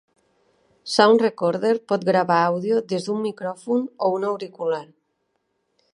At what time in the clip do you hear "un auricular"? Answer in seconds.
4.19-4.85